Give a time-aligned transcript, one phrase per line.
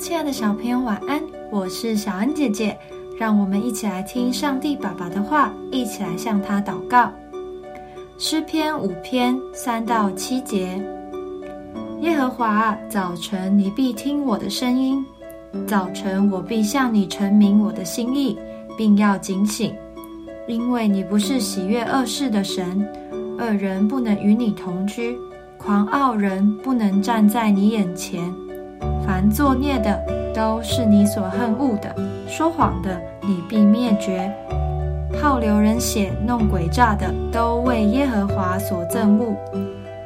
[0.00, 1.20] 亲爱的小朋友，晚安！
[1.50, 2.74] 我是小恩姐姐，
[3.18, 7.12] 让我们一起来听上帝爸爸的话，一起来向他祷告。
[8.16, 10.82] 诗篇五篇三到七节：
[12.00, 15.04] 耶和华，早晨你必听我的声音，
[15.66, 18.38] 早晨我必向你陈明我的心意，
[18.78, 19.74] 并要警醒，
[20.48, 22.88] 因为你不是喜悦恶事的神，
[23.38, 25.14] 恶人不能与你同居，
[25.58, 28.24] 狂傲人不能站在你眼前。
[29.10, 30.00] 凡作孽的，
[30.32, 31.88] 都是你所恨恶的；
[32.28, 34.30] 说谎的，你必灭绝；
[35.20, 39.34] 好流人血、弄诡诈的，都为耶和华所憎恶。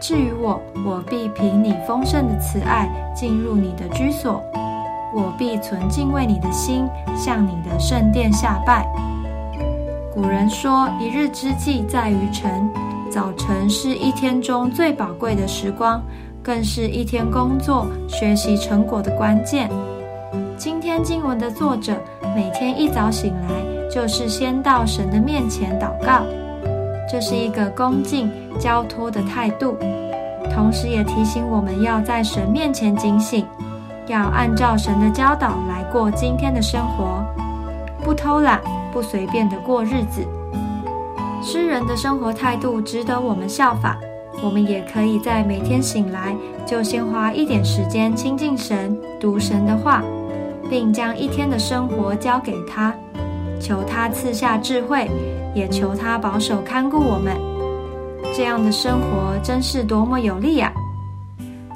[0.00, 4.42] 至于我，我必凭你丰盛的慈爱进入你的居所，
[5.14, 8.86] 我必存敬畏你的心，向你的圣殿下拜。
[10.14, 12.70] 古人说：“一日之计在于晨。”
[13.12, 16.02] 早晨是一天中最宝贵的时光。
[16.44, 19.70] 更是一天工作学习成果的关键。
[20.58, 21.98] 今天经文的作者
[22.36, 26.20] 每天一早醒来，就是先到神的面前祷告，
[27.10, 29.74] 这是一个恭敬交托的态度，
[30.52, 33.46] 同时也提醒我们要在神面前警醒，
[34.06, 37.24] 要按照神的教导来过今天的生活，
[38.04, 38.60] 不偷懒，
[38.92, 40.20] 不随便的过日子。
[41.42, 43.96] 诗人的生活态度值得我们效仿。
[44.42, 50.02] 我们也可以在每天醒来就先花一点时间亲近神、读神的话，
[50.68, 52.94] 并将一天的生活交给他，
[53.60, 55.10] 求他赐下智慧，
[55.54, 57.34] 也求他保守看顾我们。
[58.34, 60.72] 这样的生活真是多么有利啊！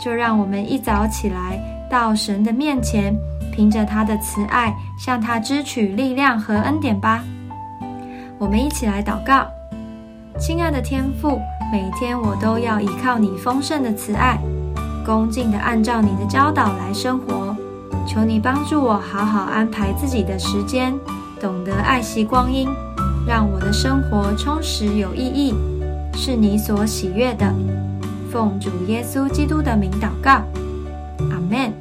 [0.00, 3.14] 就让我们一早起来到神的面前，
[3.52, 7.22] 凭着他的慈爱向他支取力量和恩典吧。
[8.38, 9.46] 我们一起来祷告，
[10.38, 11.40] 亲爱的天父。
[11.72, 14.38] 每天我都要依靠你丰盛的慈爱，
[15.04, 17.56] 恭敬地按照你的教导来生活。
[18.06, 20.94] 求你帮助我好好安排自己的时间，
[21.40, 22.68] 懂得爱惜光阴，
[23.26, 25.54] 让我的生活充实有意义，
[26.14, 27.52] 是你所喜悦的。
[28.30, 30.42] 奉主耶稣基督的名祷告，
[31.30, 31.72] 阿门。